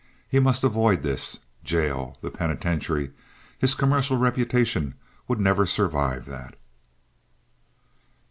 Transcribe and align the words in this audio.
He 0.27 0.39
must 0.39 0.63
avoid 0.63 1.03
this! 1.03 1.41
Jail! 1.63 2.17
The 2.21 2.31
penitentiary! 2.31 3.11
His 3.59 3.75
commercial 3.75 4.17
reputation 4.17 4.95
would 5.27 5.39
never 5.39 5.67
survive 5.67 6.25
that. 6.25 6.55